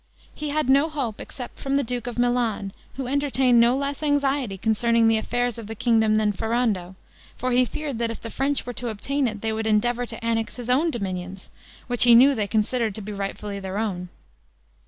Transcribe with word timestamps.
He 0.33 0.49
had 0.49 0.67
no 0.67 0.89
hope 0.89 1.21
except 1.21 1.59
from 1.59 1.75
the 1.75 1.83
duke 1.83 2.07
of 2.07 2.17
Milan, 2.17 2.73
who 2.95 3.05
entertained 3.05 3.59
no 3.59 3.77
less 3.77 4.01
anxiety 4.01 4.57
concerning 4.57 5.07
the 5.07 5.17
affairs 5.19 5.59
of 5.59 5.67
the 5.67 5.75
kingdom 5.75 6.15
than 6.15 6.31
Ferrando; 6.31 6.95
for 7.37 7.51
he 7.51 7.65
feared 7.65 7.99
that 7.99 8.09
if 8.09 8.19
the 8.19 8.31
French 8.31 8.65
were 8.65 8.73
to 8.73 8.89
obtain 8.89 9.27
it, 9.27 9.41
they 9.41 9.53
would 9.53 9.67
endeavor 9.67 10.07
to 10.07 10.25
annex 10.25 10.55
his 10.55 10.71
own 10.71 10.89
dominions; 10.89 11.51
which 11.85 12.01
he 12.05 12.15
knew 12.15 12.33
they 12.33 12.47
considered 12.47 12.95
to 12.95 13.01
be 13.01 13.11
rightfully 13.13 13.59
their 13.59 13.77
own. 13.77 14.09